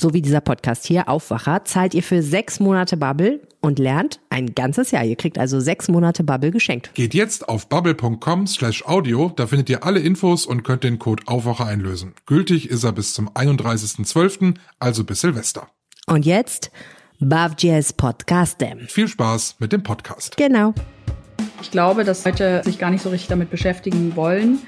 [0.00, 4.54] so wie dieser Podcast hier, Aufwacher, zahlt ihr für sechs Monate Bubble und lernt ein
[4.54, 5.04] ganzes Jahr.
[5.04, 6.94] Ihr kriegt also sechs Monate Bubble geschenkt.
[6.94, 11.24] Geht jetzt auf bubble.com slash audio, da findet ihr alle Infos und könnt den Code
[11.26, 12.14] Aufwacher einlösen.
[12.26, 15.68] Gültig ist er bis zum 31.12., also bis Silvester.
[16.06, 16.70] Und jetzt
[17.20, 18.64] Bavjes Podcast.
[18.86, 20.36] Viel Spaß mit dem Podcast.
[20.36, 20.72] Genau.
[21.60, 24.60] Ich glaube, dass Leute sich gar nicht so richtig damit beschäftigen wollen,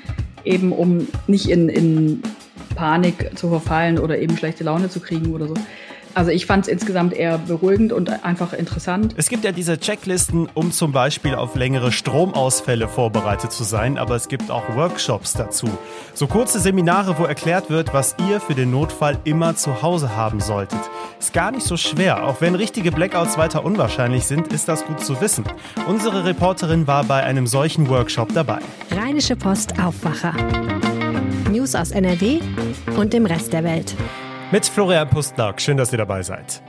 [0.44, 2.22] eben um nicht in, in
[2.80, 5.54] Panik zu verfallen oder eben schlechte Laune zu kriegen oder so.
[6.14, 9.14] Also ich fand es insgesamt eher beruhigend und einfach interessant.
[9.18, 14.16] Es gibt ja diese Checklisten, um zum Beispiel auf längere Stromausfälle vorbereitet zu sein, aber
[14.16, 15.68] es gibt auch Workshops dazu.
[16.14, 20.40] So kurze Seminare, wo erklärt wird, was ihr für den Notfall immer zu Hause haben
[20.40, 20.80] solltet.
[21.18, 22.24] Ist gar nicht so schwer.
[22.24, 25.44] Auch wenn richtige Blackouts weiter unwahrscheinlich sind, ist das gut zu wissen.
[25.86, 28.60] Unsere Reporterin war bei einem solchen Workshop dabei.
[28.90, 30.32] Rheinische Post Aufwacher.
[31.60, 32.40] News aus NRW
[32.96, 33.94] und dem Rest der Welt.
[34.50, 35.60] Mit Florian Pustlauk.
[35.60, 36.62] Schön, dass ihr dabei seid.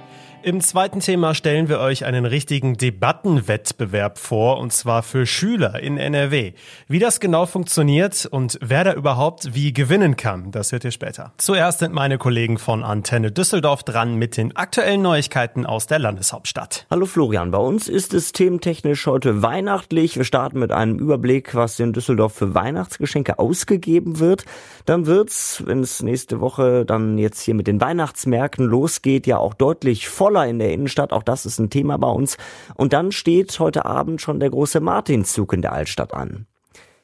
[0.44, 5.98] Im zweiten Thema stellen wir euch einen richtigen Debattenwettbewerb vor, und zwar für Schüler in
[5.98, 6.54] NRW.
[6.88, 11.32] Wie das genau funktioniert und wer da überhaupt wie gewinnen kann, das hört ihr später.
[11.38, 16.88] Zuerst sind meine Kollegen von Antenne Düsseldorf dran mit den aktuellen Neuigkeiten aus der Landeshauptstadt.
[16.90, 20.18] Hallo Florian, bei uns ist es thementechnisch heute weihnachtlich.
[20.18, 24.46] Wir starten mit einem Überblick, was in Düsseldorf für Weihnachtsgeschenke ausgegeben wird.
[24.88, 29.54] Dann wird's, wenn es nächste Woche dann jetzt hier mit den Weihnachtsmärkten losgeht, ja auch
[29.54, 31.12] deutlich voller voller in der Innenstadt.
[31.12, 32.38] Auch das ist ein Thema bei uns.
[32.76, 36.48] Und dann steht heute Abend schon der große Martinszug in der Altstadt an.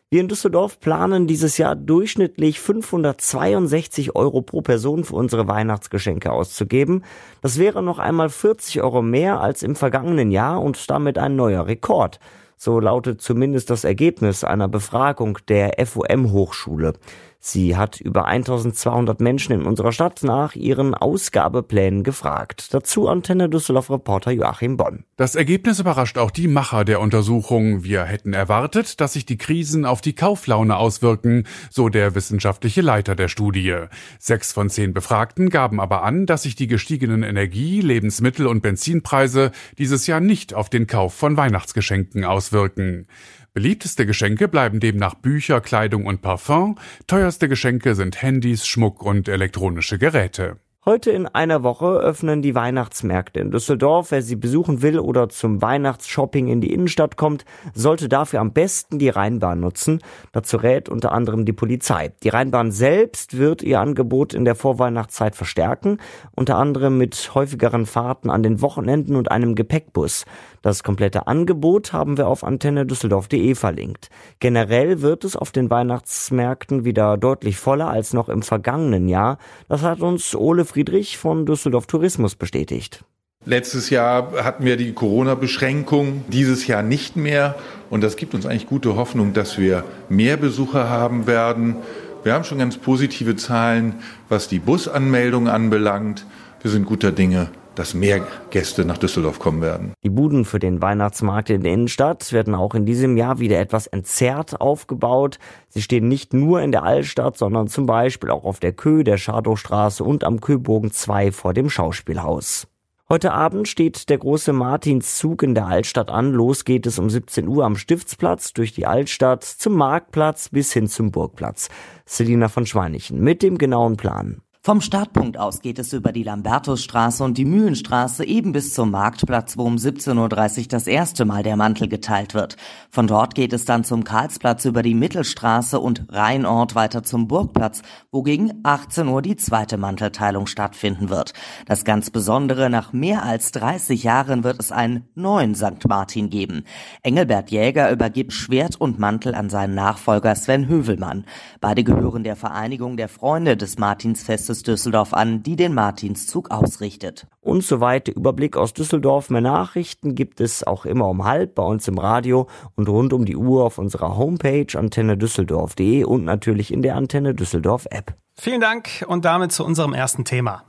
[0.09, 7.03] Wir in Düsseldorf planen dieses Jahr durchschnittlich 562 Euro pro Person für unsere Weihnachtsgeschenke auszugeben.
[7.41, 11.67] Das wäre noch einmal 40 Euro mehr als im vergangenen Jahr und damit ein neuer
[11.67, 12.21] Rekord.
[12.55, 16.93] So lautet zumindest das Ergebnis einer Befragung der FOM Hochschule.
[17.39, 22.73] Sie hat über 1200 Menschen in unserer Stadt nach ihren Ausgabeplänen gefragt.
[22.73, 25.05] Dazu Antenne Düsseldorf Reporter Joachim Bonn.
[25.15, 27.83] Das Ergebnis überrascht auch die Macher der Untersuchung.
[27.83, 33.15] Wir hätten erwartet, dass sich die Krisen auf die Kauflaune auswirken, so der wissenschaftliche Leiter
[33.15, 33.75] der Studie.
[34.19, 39.51] Sechs von zehn Befragten gaben aber an, dass sich die gestiegenen Energie-, Lebensmittel- und Benzinpreise
[39.77, 43.07] dieses Jahr nicht auf den Kauf von Weihnachtsgeschenken auswirken.
[43.57, 46.77] Beliebteste Geschenke bleiben demnach Bücher, Kleidung und Parfum.
[47.07, 50.59] Teuerste Geschenke sind Handys, Schmuck und elektronische Geräte.
[50.87, 54.11] Heute in einer Woche öffnen die Weihnachtsmärkte in Düsseldorf.
[54.11, 57.43] Wer sie besuchen will oder zum Weihnachtsshopping in die Innenstadt kommt,
[57.73, 59.99] sollte dafür am besten die Rheinbahn nutzen.
[60.31, 62.13] Dazu rät unter anderem die Polizei.
[62.23, 65.97] Die Rheinbahn selbst wird ihr Angebot in der Vorweihnachtszeit verstärken,
[66.37, 70.23] unter anderem mit häufigeren Fahrten an den Wochenenden und einem Gepäckbus.
[70.61, 74.09] Das komplette Angebot haben wir auf antenne düsseldorf.de verlinkt.
[74.39, 79.37] Generell wird es auf den Weihnachtsmärkten wieder deutlich voller als noch im vergangenen Jahr.
[79.67, 83.03] Das hat uns Ole Friedrich von Düsseldorf Tourismus bestätigt.
[83.45, 87.55] Letztes Jahr hatten wir die Corona-Beschränkung, dieses Jahr nicht mehr.
[87.89, 91.77] Und das gibt uns eigentlich gute Hoffnung, dass wir mehr Besucher haben werden.
[92.21, 93.95] Wir haben schon ganz positive Zahlen,
[94.29, 96.27] was die Busanmeldung anbelangt.
[96.61, 99.93] Wir sind guter Dinge, dass mehr Gäste nach Düsseldorf kommen werden.
[100.03, 103.87] Die Buden für den Weihnachtsmarkt in der Innenstadt werden auch in diesem Jahr wieder etwas
[103.87, 105.39] entzerrt aufgebaut.
[105.69, 109.17] Sie stehen nicht nur in der Altstadt, sondern zum Beispiel auch auf der Kö, der
[109.17, 112.67] Schadowstraße und am Köbogen 2 vor dem Schauspielhaus.
[113.09, 116.33] Heute Abend steht der große Martinszug in der Altstadt an.
[116.33, 120.89] Los geht es um 17 Uhr am Stiftsplatz durch die Altstadt zum Marktplatz bis hin
[120.89, 121.69] zum Burgplatz.
[122.05, 124.41] Selina von Schweinichen mit dem genauen Plan.
[124.67, 129.57] Vom Startpunkt aus geht es über die Lambertusstraße und die Mühlenstraße eben bis zum Marktplatz,
[129.57, 132.57] wo um 17.30 Uhr das erste Mal der Mantel geteilt wird.
[132.89, 137.81] Von dort geht es dann zum Karlsplatz über die Mittelstraße und Rheinort weiter zum Burgplatz,
[138.11, 141.31] wo gegen 18 Uhr die zweite Mantelteilung stattfinden wird.
[141.65, 145.87] Das ganz Besondere, nach mehr als 30 Jahren wird es einen neuen St.
[145.87, 146.65] Martin geben.
[147.03, 151.23] Engelbert Jäger übergibt Schwert und Mantel an seinen Nachfolger Sven Hövelmann.
[151.61, 157.27] Beide gehören der Vereinigung der Freunde des Martinsfestes Services Düsseldorf an, die den Martinszug ausrichtet.
[157.41, 159.29] Und soweit der Überblick aus Düsseldorf.
[159.29, 163.25] Mehr Nachrichten gibt es auch immer um halb bei uns im Radio und rund um
[163.25, 168.15] die Uhr auf unserer Homepage antennedüsseldorf.de und natürlich in der Antenne Düsseldorf App.
[168.39, 170.63] Vielen Dank und damit zu unserem ersten Thema.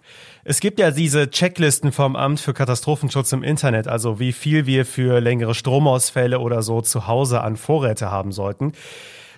[0.44, 4.86] Es gibt ja diese Checklisten vom Amt für Katastrophenschutz im Internet, also wie viel wir
[4.86, 8.72] für längere Stromausfälle oder so zu Hause an Vorräte haben sollten.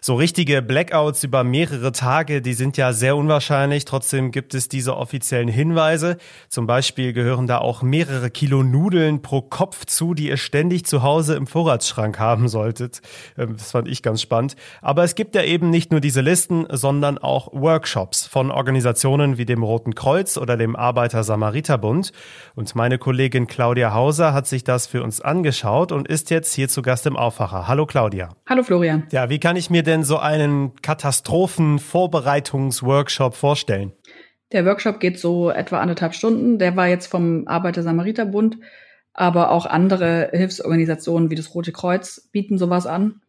[0.02, 3.85] So richtige Blackouts über mehrere Tage, die sind ja sehr unwahrscheinlich.
[3.85, 6.17] Trotzdem gibt es diese offiziellen Hinweise.
[6.49, 11.02] Zum Beispiel gehören da auch mehrere Kilo Nudeln pro Kopf zu, die ihr ständig zu
[11.02, 13.02] Hause im Vorratsschrank haben solltet.
[13.37, 14.56] Ähm, das fand ich ganz spannend.
[14.81, 19.44] Aber es gibt ja eben nicht nur diese Listen, sondern auch Workshops von Organisationen wie
[19.44, 22.12] dem Roten Kreuz oder dem Arbeiter-Samariter-Bund.
[22.55, 26.70] Und meine Kollegin Claudia Hauser hat sich das für uns angeschaut und ist jetzt hier
[26.70, 27.69] zu Gast im Aufwacher.
[27.69, 28.31] Hallo Claudia.
[28.49, 29.06] Hallo Florian.
[29.11, 33.92] Ja, wie kann ich mir denn so einen Katastrophenvorbereitungsworkshop vorstellen?
[34.52, 36.58] Der Workshop geht so etwa anderthalb Stunden.
[36.58, 38.58] Der war jetzt vom Arbeiter-Samariter-Bund,
[39.12, 43.20] aber auch andere Hilfsorganisationen wie das Rote Kreuz bieten sowas an.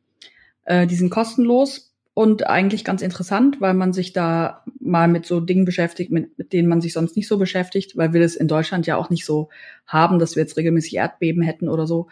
[0.65, 5.39] Äh, die sind kostenlos und eigentlich ganz interessant, weil man sich da mal mit so
[5.39, 8.47] Dingen beschäftigt, mit, mit denen man sich sonst nicht so beschäftigt, weil wir das in
[8.47, 9.49] Deutschland ja auch nicht so
[9.87, 12.07] haben, dass wir jetzt regelmäßig Erdbeben hätten oder so,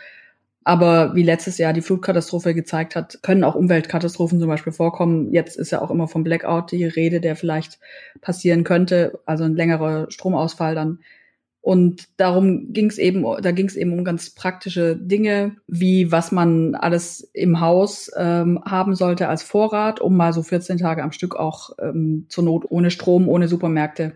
[0.70, 5.34] aber wie letztes Jahr die Flutkatastrophe gezeigt hat, können auch Umweltkatastrophen zum Beispiel vorkommen.
[5.34, 7.80] Jetzt ist ja auch immer vom Blackout die Rede, der vielleicht
[8.22, 11.00] passieren könnte, also ein längerer Stromausfall dann.
[11.62, 16.32] Und darum ging es eben, da ging es eben um ganz praktische Dinge, wie was
[16.32, 21.12] man alles im Haus ähm, haben sollte als Vorrat, um mal so 14 Tage am
[21.12, 24.14] Stück auch ähm, zur Not ohne Strom, ohne Supermärkte,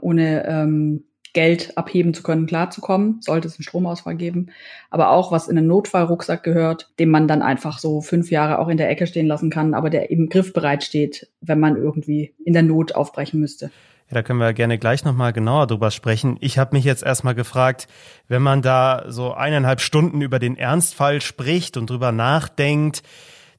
[0.00, 1.04] ohne ähm,
[1.36, 4.46] Geld abheben zu können, klarzukommen, sollte es einen Stromausfall geben.
[4.88, 8.68] Aber auch, was in einen Notfallrucksack gehört, den man dann einfach so fünf Jahre auch
[8.68, 12.54] in der Ecke stehen lassen kann, aber der eben griffbereit steht, wenn man irgendwie in
[12.54, 13.66] der Not aufbrechen müsste.
[14.08, 16.38] Ja, da können wir gerne gleich nochmal genauer drüber sprechen.
[16.40, 17.86] Ich habe mich jetzt erstmal gefragt,
[18.28, 23.02] wenn man da so eineinhalb Stunden über den Ernstfall spricht und drüber nachdenkt,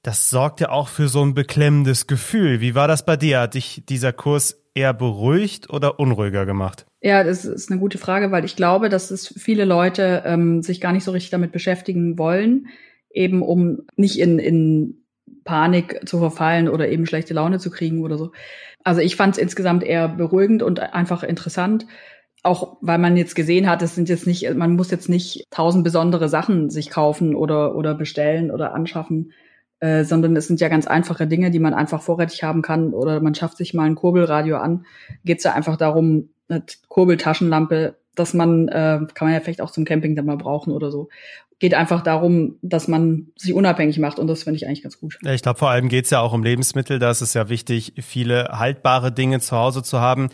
[0.01, 2.59] das sorgt ja auch für so ein beklemmendes Gefühl.
[2.59, 3.41] Wie war das bei dir?
[3.41, 6.85] Hat dich dieser Kurs eher beruhigt oder unruhiger gemacht?
[7.01, 10.79] Ja, das ist eine gute Frage, weil ich glaube, dass es viele Leute ähm, sich
[10.79, 12.67] gar nicht so richtig damit beschäftigen wollen,
[13.09, 15.03] eben um nicht in, in
[15.43, 18.31] Panik zu verfallen oder eben schlechte Laune zu kriegen oder so.
[18.83, 21.87] Also ich fand es insgesamt eher beruhigend und einfach interessant.
[22.43, 25.83] Auch weil man jetzt gesehen hat, es sind jetzt nicht, man muss jetzt nicht tausend
[25.83, 29.33] besondere Sachen sich kaufen oder, oder bestellen oder anschaffen,
[29.79, 33.19] äh, sondern es sind ja ganz einfache Dinge, die man einfach vorrätig haben kann oder
[33.21, 34.85] man schafft sich mal ein Kurbelradio an.
[35.23, 39.71] Geht es ja einfach darum, eine Kurbeltaschenlampe, dass man, äh, kann man ja vielleicht auch
[39.71, 41.09] zum Camping dann mal brauchen oder so.
[41.59, 45.17] Geht einfach darum, dass man sich unabhängig macht und das finde ich eigentlich ganz gut.
[45.23, 46.99] Ich glaube, vor allem geht es ja auch um Lebensmittel.
[46.99, 50.29] Da ist es ja wichtig, viele haltbare Dinge zu Hause zu haben,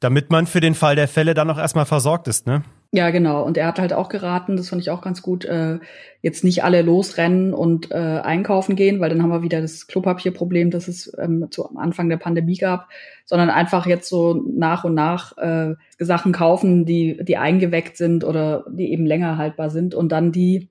[0.00, 2.62] damit man für den Fall der Fälle dann auch erstmal versorgt ist, ne?
[2.90, 3.44] Ja, genau.
[3.44, 5.78] Und er hat halt auch geraten, das fand ich auch ganz gut, äh,
[6.22, 10.70] jetzt nicht alle losrennen und äh, einkaufen gehen, weil dann haben wir wieder das Klopapierproblem,
[10.70, 12.88] das es ähm, zu Anfang der Pandemie gab,
[13.26, 18.64] sondern einfach jetzt so nach und nach äh, Sachen kaufen, die, die eingeweckt sind oder
[18.70, 20.70] die eben länger haltbar sind und dann die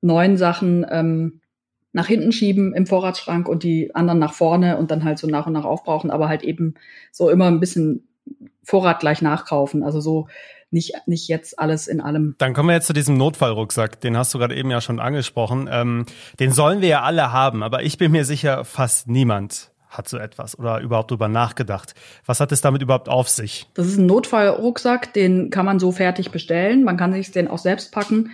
[0.00, 1.42] neuen Sachen ähm,
[1.92, 5.46] nach hinten schieben im Vorratsschrank und die anderen nach vorne und dann halt so nach
[5.46, 6.74] und nach aufbrauchen, aber halt eben
[7.12, 8.08] so immer ein bisschen
[8.62, 9.82] Vorrat gleich nachkaufen.
[9.82, 10.28] Also so
[10.70, 12.34] nicht, nicht jetzt alles in allem.
[12.38, 14.00] Dann kommen wir jetzt zu diesem Notfallrucksack.
[14.00, 15.68] Den hast du gerade eben ja schon angesprochen.
[15.70, 16.06] Ähm,
[16.40, 20.18] den sollen wir ja alle haben, aber ich bin mir sicher, fast niemand hat so
[20.18, 21.94] etwas oder überhaupt drüber nachgedacht.
[22.26, 23.66] Was hat es damit überhaupt auf sich?
[23.74, 26.84] Das ist ein Notfallrucksack, den kann man so fertig bestellen.
[26.84, 28.32] Man kann sich den auch selbst packen.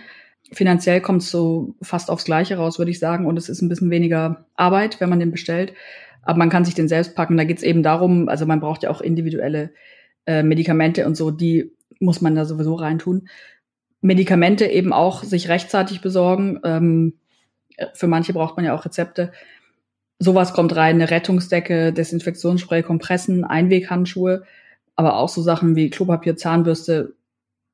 [0.51, 3.25] Finanziell kommt es so fast aufs Gleiche raus, würde ich sagen.
[3.25, 5.73] Und es ist ein bisschen weniger Arbeit, wenn man den bestellt.
[6.21, 7.37] Aber man kann sich den selbst packen.
[7.37, 9.71] Da geht es eben darum, also man braucht ja auch individuelle
[10.25, 13.27] äh, Medikamente und so, die muss man da sowieso reintun.
[14.01, 16.59] Medikamente eben auch sich rechtzeitig besorgen.
[16.63, 17.13] Ähm,
[17.93, 19.31] für manche braucht man ja auch Rezepte.
[20.19, 24.43] Sowas kommt rein, eine Rettungsdecke, Desinfektionsspray, Kompressen, Einweghandschuhe,
[24.95, 27.15] aber auch so Sachen wie Klopapier, Zahnbürste,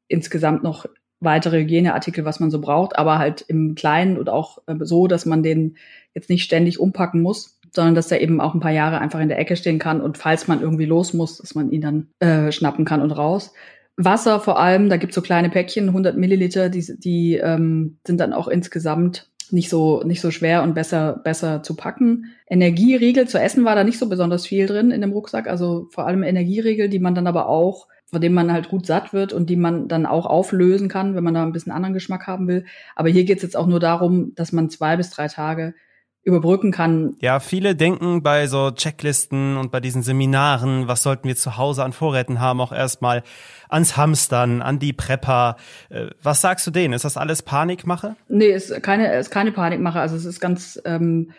[0.07, 0.87] insgesamt noch
[1.19, 5.25] weitere Hygieneartikel, was man so braucht, aber halt im Kleinen und auch äh, so, dass
[5.25, 5.77] man den
[6.13, 9.29] jetzt nicht ständig umpacken muss, sondern dass er eben auch ein paar Jahre einfach in
[9.29, 12.51] der Ecke stehen kann und falls man irgendwie los muss, dass man ihn dann äh,
[12.51, 13.53] schnappen kann und raus.
[13.97, 18.33] Wasser vor allem, da gibt's so kleine Päckchen, 100 Milliliter, die, die ähm, sind dann
[18.33, 22.33] auch insgesamt nicht so nicht so schwer und besser besser zu packen.
[22.47, 26.07] Energieriegel zu essen war da nicht so besonders viel drin in dem Rucksack, also vor
[26.07, 29.49] allem Energieriegel, die man dann aber auch von dem man halt gut satt wird und
[29.49, 32.65] die man dann auch auflösen kann, wenn man da ein bisschen anderen Geschmack haben will.
[32.93, 35.73] Aber hier geht's jetzt auch nur darum, dass man zwei bis drei Tage
[36.23, 37.15] überbrücken kann.
[37.19, 41.83] Ja, viele denken bei so Checklisten und bei diesen Seminaren, was sollten wir zu Hause
[41.83, 43.23] an Vorräten haben, auch erstmal
[43.69, 45.57] ans Hamstern, an die Prepper.
[45.89, 46.93] Äh, was sagst du denen?
[46.93, 48.15] Ist das alles Panikmache?
[48.27, 49.99] Nee, ist keine, ist keine Panikmache.
[49.99, 51.31] Also es ist ganz, ähm,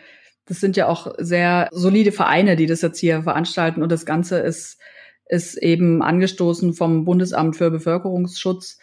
[0.45, 4.39] das sind ja auch sehr solide Vereine, die das jetzt hier veranstalten und das Ganze
[4.39, 4.79] ist,
[5.29, 8.79] ist eben angestoßen vom Bundesamt für Bevölkerungsschutz.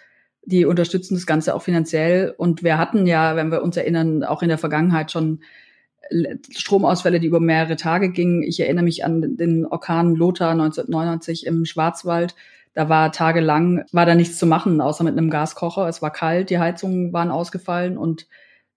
[0.47, 4.40] Die unterstützen das Ganze auch finanziell und wir hatten ja, wenn wir uns erinnern, auch
[4.40, 5.40] in der Vergangenheit schon
[6.50, 8.43] Stromausfälle, die über mehrere Tage gingen.
[8.43, 12.35] Ich erinnere mich an den Orkan Lothar 1999 im Schwarzwald.
[12.75, 15.88] Da war tagelang, war da nichts zu machen, außer mit einem Gaskocher.
[15.88, 18.26] Es war kalt, die Heizungen waren ausgefallen und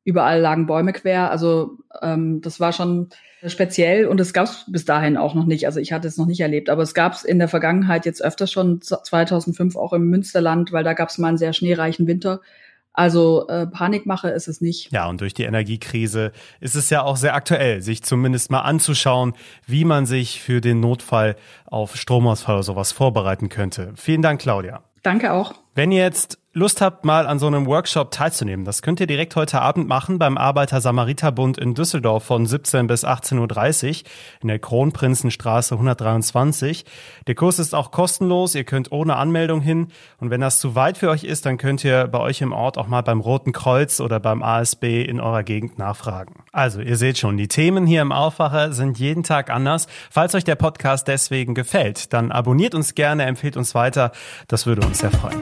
[0.03, 1.31] überall lagen Bäume quer.
[1.31, 3.09] Also ähm, das war schon
[3.45, 5.65] speziell und es gab es bis dahin auch noch nicht.
[5.65, 8.23] Also ich hatte es noch nicht erlebt, aber es gab es in der Vergangenheit jetzt
[8.23, 12.41] öfter schon 2005 auch im Münsterland, weil da gab es mal einen sehr schneereichen Winter.
[12.93, 14.91] Also äh, Panikmache ist es nicht.
[14.91, 19.33] Ja, und durch die Energiekrise ist es ja auch sehr aktuell, sich zumindest mal anzuschauen,
[19.65, 21.35] wie man sich für den Notfall
[21.65, 23.93] auf Stromausfall oder sowas vorbereiten könnte.
[23.95, 24.83] Vielen Dank, Claudia.
[25.01, 25.55] Danke auch.
[25.73, 29.59] Wenn jetzt Lust habt, mal an so einem Workshop teilzunehmen, das könnt ihr direkt heute
[29.59, 34.09] Abend machen beim Arbeiter-Samariter-Bund in Düsseldorf von 17 bis 18.30 Uhr
[34.43, 36.85] in der Kronprinzenstraße 123.
[37.25, 39.87] Der Kurs ist auch kostenlos, ihr könnt ohne Anmeldung hin
[40.19, 42.77] und wenn das zu weit für euch ist, dann könnt ihr bei euch im Ort
[42.77, 46.43] auch mal beim Roten Kreuz oder beim ASB in eurer Gegend nachfragen.
[46.51, 49.87] Also, ihr seht schon, die Themen hier im Aufwacher sind jeden Tag anders.
[50.11, 54.11] Falls euch der Podcast deswegen gefällt, dann abonniert uns gerne, empfehlt uns weiter,
[54.47, 55.41] das würde uns sehr freuen.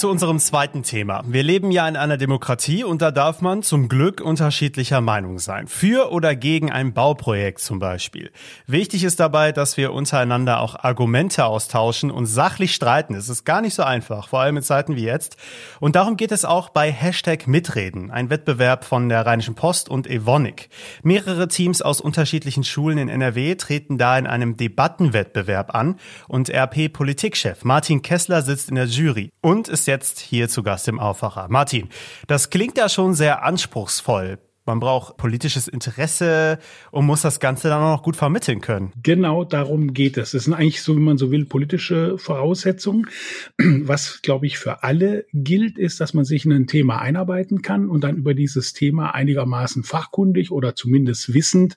[0.00, 1.22] Zu unserem zweiten Thema.
[1.26, 5.68] Wir leben ja in einer Demokratie und da darf man zum Glück unterschiedlicher Meinung sein.
[5.68, 8.30] Für oder gegen ein Bauprojekt zum Beispiel.
[8.66, 13.14] Wichtig ist dabei, dass wir untereinander auch Argumente austauschen und sachlich streiten.
[13.14, 15.36] Es ist gar nicht so einfach, vor allem in Zeiten wie jetzt.
[15.80, 20.06] Und darum geht es auch bei Hashtag Mitreden, ein Wettbewerb von der Rheinischen Post und
[20.06, 20.70] Evonik.
[21.02, 27.64] Mehrere Teams aus unterschiedlichen Schulen in NRW treten da in einem Debattenwettbewerb an und RP-Politikchef
[27.64, 31.46] Martin Kessler sitzt in der Jury und ist jetzt hier zu Gast im Aufwacher.
[31.50, 31.90] Martin,
[32.26, 34.38] das klingt ja schon sehr anspruchsvoll.
[34.70, 36.60] Man braucht politisches Interesse
[36.92, 38.92] und muss das Ganze dann auch noch gut vermitteln können.
[39.02, 40.30] Genau darum geht es.
[40.30, 43.08] Das sind eigentlich, so wie man so will, politische Voraussetzungen.
[43.58, 47.88] Was, glaube ich, für alle gilt, ist, dass man sich in ein Thema einarbeiten kann
[47.88, 51.76] und dann über dieses Thema einigermaßen fachkundig oder zumindest wissend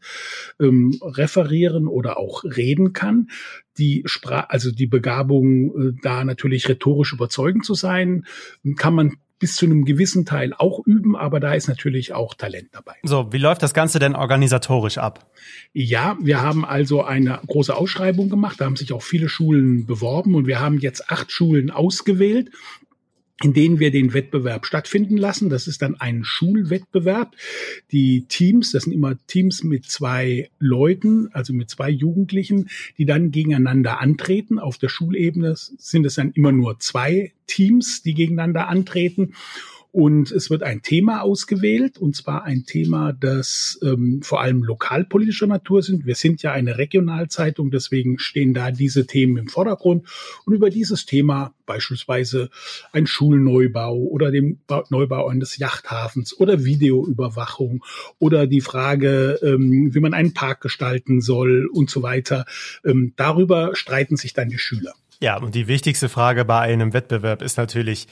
[0.59, 3.27] ähm, referieren oder auch reden kann
[3.77, 8.25] die Spra also die Begabung, äh, da natürlich rhetorisch überzeugend zu sein,
[8.77, 12.69] kann man bis zu einem gewissen Teil auch üben, aber da ist natürlich auch Talent
[12.71, 12.93] dabei.
[13.03, 15.29] So, wie läuft das Ganze denn organisatorisch ab?
[15.73, 20.35] Ja, wir haben also eine große Ausschreibung gemacht, da haben sich auch viele Schulen beworben
[20.35, 22.51] und wir haben jetzt acht Schulen ausgewählt
[23.41, 25.49] in denen wir den Wettbewerb stattfinden lassen.
[25.49, 27.35] Das ist dann ein Schulwettbewerb.
[27.91, 33.31] Die Teams, das sind immer Teams mit zwei Leuten, also mit zwei Jugendlichen, die dann
[33.31, 34.59] gegeneinander antreten.
[34.59, 39.33] Auf der Schulebene sind es dann immer nur zwei Teams, die gegeneinander antreten.
[39.93, 45.45] Und es wird ein Thema ausgewählt, und zwar ein Thema, das ähm, vor allem lokalpolitischer
[45.45, 46.07] Natur sind.
[46.07, 50.07] Wir sind ja eine Regionalzeitung, deswegen stehen da diese Themen im Vordergrund.
[50.45, 52.49] Und über dieses Thema, beispielsweise
[52.91, 57.85] ein Schulneubau oder den Neubau eines Yachthafens oder Videoüberwachung
[58.17, 62.45] oder die Frage, ähm, wie man einen Park gestalten soll und so weiter,
[62.83, 64.93] ähm, darüber streiten sich dann die Schüler.
[65.19, 68.07] Ja, und die wichtigste Frage bei einem Wettbewerb ist natürlich,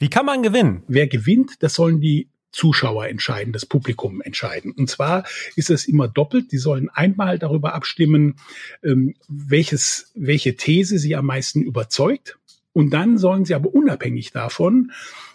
[0.00, 0.82] wie kann man gewinnen?
[0.88, 4.72] Wer gewinnt, das sollen die Zuschauer entscheiden, das Publikum entscheiden.
[4.72, 6.50] Und zwar ist es immer doppelt.
[6.50, 8.36] Die sollen einmal darüber abstimmen,
[8.82, 12.38] ähm, welches, welche These sie am meisten überzeugt.
[12.72, 14.90] Und dann sollen sie aber unabhängig davon,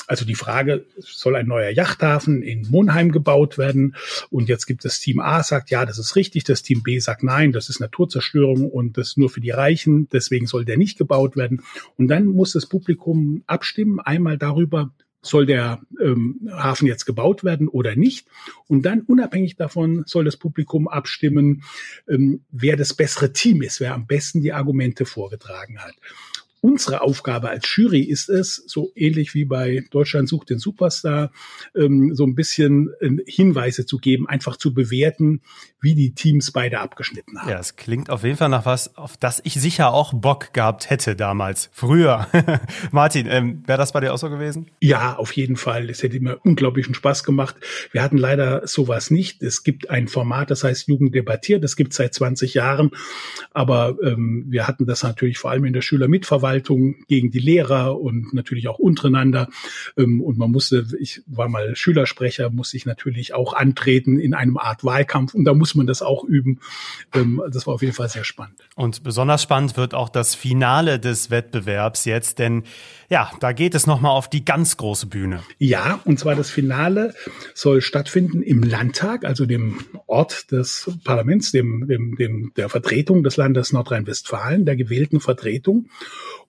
[0.08, 3.96] also die Frage, soll ein neuer Yachthafen in Monheim gebaut werden?
[4.30, 6.44] Und jetzt gibt es Team A, sagt, ja, das ist richtig.
[6.44, 10.08] Das Team B sagt, nein, das ist Naturzerstörung und das nur für die Reichen.
[10.10, 11.64] Deswegen soll der nicht gebaut werden.
[11.98, 14.92] Und dann muss das Publikum abstimmen, einmal darüber,
[15.26, 18.28] soll der ähm, Hafen jetzt gebaut werden oder nicht.
[18.68, 21.64] Und dann unabhängig davon soll das Publikum abstimmen,
[22.08, 25.96] ähm, wer das bessere Team ist, wer am besten die Argumente vorgetragen hat.
[26.62, 31.32] Unsere Aufgabe als Jury ist es, so ähnlich wie bei Deutschland sucht den Superstar,
[31.76, 35.42] ähm, so ein bisschen äh, Hinweise zu geben, einfach zu bewerten,
[35.80, 37.50] wie die Teams beide abgeschnitten haben.
[37.52, 40.90] Ja, es klingt auf jeden Fall nach was, auf das ich sicher auch Bock gehabt
[40.90, 42.28] hätte damals, früher.
[42.92, 44.66] Martin, ähm, wäre das bei dir auch so gewesen?
[44.82, 45.88] Ja, auf jeden Fall.
[45.92, 47.56] Es hätte mir unglaublichen Spaß gemacht.
[47.92, 49.44] Wir hatten leider sowas nicht.
[49.44, 51.64] Es gibt ein Format, das heißt Jugend debattiert.
[51.64, 52.90] Das gibt es seit 20 Jahren.
[53.52, 58.00] Aber ähm, wir hatten das natürlich vor allem in der Schülermitverwaltung Schulverwaltung gegen die Lehrer
[58.00, 59.50] und natürlich auch untereinander.
[59.98, 64.58] Ähm, und man musste, ich war mal Schülersprecher, musste ich natürlich auch antreten in einem
[64.58, 66.60] Art Wahlkampf und da muss man das auch üben.
[67.14, 68.68] Ähm, das war auf jeden Fall sehr spannend.
[68.76, 72.64] Und besonders spannend wird auch das Finale des Wettbewerbs jetzt, denn
[73.10, 75.44] ja, da geht es nochmal auf die ganz große Bühne.
[75.58, 77.14] Ja, und zwar das Finale
[77.54, 83.38] soll stattfinden im Landtag, also dem Ort des Parlaments, dem, dem, dem der Vertretung des
[83.38, 85.90] Landes Nordrhein-Westfalen, der gewählten Vertretung.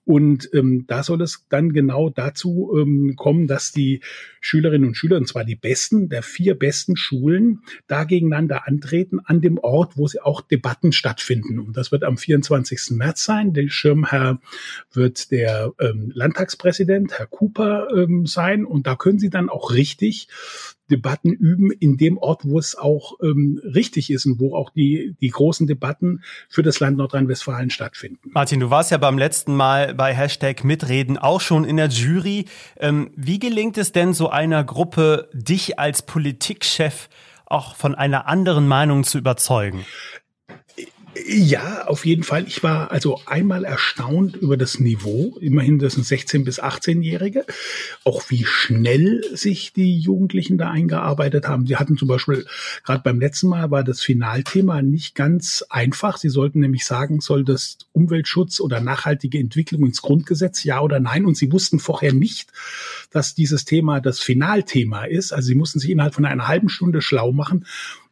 [0.07, 3.99] Und ähm, da soll es dann genau dazu ähm, kommen, dass die
[4.39, 9.41] Schülerinnen und Schüler, und zwar die besten der vier besten Schulen, da gegeneinander antreten an
[9.41, 11.59] dem Ort, wo sie auch Debatten stattfinden.
[11.59, 12.91] Und das wird am 24.
[12.91, 13.51] März sein.
[13.51, 14.39] Der Schirmherr
[14.93, 18.63] wird der ähm, Landtagspräsident, Herr Cooper, ähm, sein.
[18.63, 20.29] Und da können Sie dann auch richtig
[20.89, 25.15] Debatten üben in dem Ort, wo es auch ähm, richtig ist und wo auch die,
[25.21, 28.31] die großen Debatten für das Land Nordrhein-Westfalen stattfinden.
[28.31, 32.45] Martin, du warst ja beim letzten Mal bei Hashtag Mitreden auch schon in der Jury.
[32.77, 37.09] Ähm, wie gelingt es denn so einer Gruppe, dich als Politikchef
[37.45, 39.85] auch von einer anderen Meinung zu überzeugen?
[41.25, 42.45] Ja, auf jeden Fall.
[42.47, 45.37] Ich war also einmal erstaunt über das Niveau.
[45.39, 47.45] Immerhin, das sind 16- bis 18-Jährige.
[48.03, 51.65] Auch wie schnell sich die Jugendlichen da eingearbeitet haben.
[51.65, 52.45] Sie hatten zum Beispiel,
[52.83, 56.17] gerade beim letzten Mal war das Finalthema nicht ganz einfach.
[56.17, 61.25] Sie sollten nämlich sagen, soll das Umweltschutz oder nachhaltige Entwicklung ins Grundgesetz, ja oder nein?
[61.25, 62.51] Und sie wussten vorher nicht,
[63.11, 65.31] dass dieses Thema das Finalthema ist.
[65.31, 67.65] Also sie mussten sich innerhalb von einer halben Stunde schlau machen.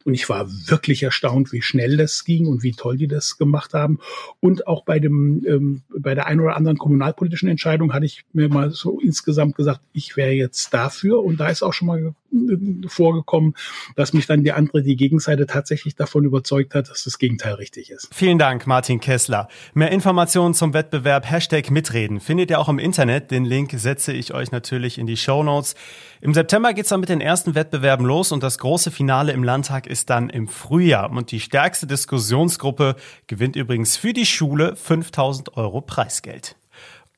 [0.06, 3.74] Und ich war wirklich erstaunt, wie schnell das ging und wie toll die das gemacht
[3.74, 3.98] haben.
[4.38, 8.48] Und auch bei dem, ähm, bei der einen oder anderen kommunalpolitischen Entscheidung hatte ich mir
[8.48, 11.24] mal so insgesamt gesagt, ich wäre jetzt dafür.
[11.24, 13.54] Und da ist auch schon mal äh, vorgekommen,
[13.96, 17.90] dass mich dann die andere, die Gegenseite tatsächlich davon überzeugt hat, dass das Gegenteil richtig
[17.90, 18.08] ist.
[18.14, 19.48] Vielen Dank, Martin Kessler.
[19.74, 23.32] Mehr Informationen zum Wettbewerb Hashtag Mitreden findet ihr auch im Internet.
[23.32, 25.74] Den Link setze ich euch natürlich in die Show Notes.
[26.20, 29.86] Im September geht's dann mit den ersten Wettbewerben los und das große Finale im Landtag
[29.86, 31.10] ist dann im Frühjahr.
[31.10, 36.56] Und die stärkste Diskussionsgruppe gewinnt übrigens für die Schule 5000 Euro Preisgeld.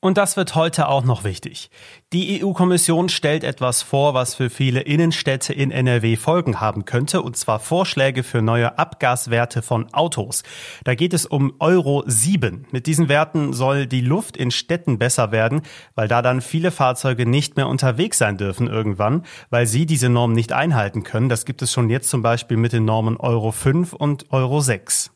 [0.01, 1.69] Und das wird heute auch noch wichtig.
[2.13, 7.35] Die EU-Kommission stellt etwas vor, was für viele Innenstädte in NRW Folgen haben könnte, und
[7.35, 10.43] zwar Vorschläge für neue Abgaswerte von Autos.
[10.85, 12.65] Da geht es um Euro 7.
[12.71, 15.63] Mit diesen Werten soll die Luft in Städten besser werden,
[15.95, 20.33] weil da dann viele Fahrzeuge nicht mehr unterwegs sein dürfen irgendwann, weil sie diese Normen
[20.33, 21.27] nicht einhalten können.
[21.27, 25.11] Das gibt es schon jetzt zum Beispiel mit den Normen Euro 5 und Euro 6.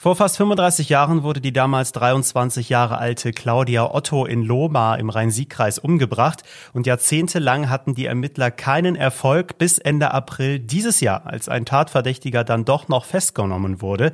[0.00, 5.10] Vor fast 35 Jahren wurde die damals 23 Jahre alte Claudia Otto in Lohmar im
[5.10, 11.48] Rhein-Sieg-Kreis umgebracht und jahrzehntelang hatten die Ermittler keinen Erfolg bis Ende April dieses Jahr, als
[11.48, 14.12] ein Tatverdächtiger dann doch noch festgenommen wurde.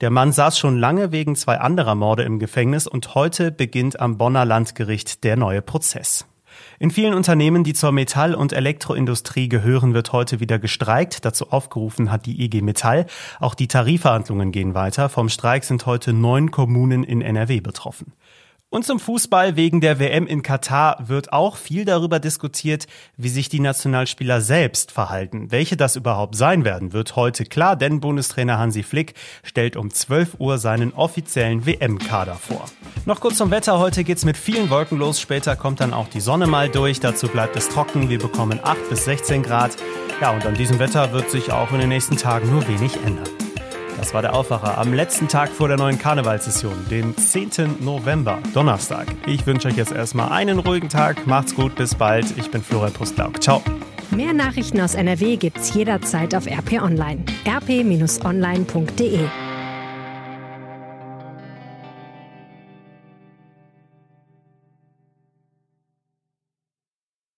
[0.00, 4.16] Der Mann saß schon lange wegen zwei anderer Morde im Gefängnis und heute beginnt am
[4.16, 6.24] Bonner Landgericht der neue Prozess.
[6.78, 11.24] In vielen Unternehmen, die zur Metall- und Elektroindustrie gehören, wird heute wieder gestreikt.
[11.24, 13.06] Dazu aufgerufen hat die IG Metall.
[13.40, 15.08] Auch die Tarifverhandlungen gehen weiter.
[15.08, 18.12] Vom Streik sind heute neun Kommunen in NRW betroffen.
[18.68, 23.48] Und zum Fußball wegen der WM in Katar wird auch viel darüber diskutiert, wie sich
[23.48, 25.52] die Nationalspieler selbst verhalten.
[25.52, 29.14] Welche das überhaupt sein werden, wird heute klar, denn Bundestrainer Hansi Flick
[29.44, 32.64] stellt um 12 Uhr seinen offiziellen WM-Kader vor.
[33.06, 33.78] Noch kurz zum Wetter.
[33.78, 35.20] Heute geht's mit vielen Wolken los.
[35.20, 36.98] Später kommt dann auch die Sonne mal durch.
[36.98, 38.08] Dazu bleibt es trocken.
[38.08, 39.76] Wir bekommen 8 bis 16 Grad.
[40.20, 43.28] Ja, und an diesem Wetter wird sich auch in den nächsten Tagen nur wenig ändern.
[43.96, 47.76] Das war der Aufwacher am letzten Tag vor der neuen Karnevalssession, dem 10.
[47.78, 49.06] November, Donnerstag.
[49.24, 51.28] Ich wünsche euch jetzt erstmal einen ruhigen Tag.
[51.28, 52.26] Macht's gut, bis bald.
[52.36, 53.40] Ich bin Florian Pustlauk.
[53.40, 53.62] Ciao.
[54.10, 57.24] Mehr Nachrichten aus NRW gibt's jederzeit auf RP Online.
[57.46, 59.20] rp-online.de